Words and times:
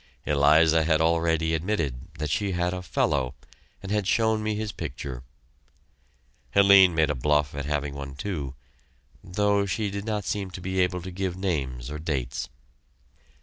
Eliza 0.25 0.83
had 0.83 0.99
already 0.99 1.53
admitted 1.53 2.07
that 2.17 2.31
she 2.31 2.53
had 2.53 2.73
a 2.73 2.81
"fellow," 2.81 3.35
and 3.83 3.91
had 3.91 4.07
shown 4.07 4.41
me 4.41 4.55
his 4.55 4.71
picture. 4.71 5.21
Helene 6.55 6.95
made 6.95 7.11
a 7.11 7.13
bluff 7.13 7.53
at 7.53 7.65
having 7.65 7.93
one, 7.93 8.15
too, 8.15 8.55
though 9.23 9.67
she 9.67 9.91
did 9.91 10.05
not 10.05 10.25
seem 10.25 10.51
able 10.65 11.03
to 11.03 11.11
give 11.11 11.37
names 11.37 11.91
or 11.91 11.99
dates. 11.99 12.49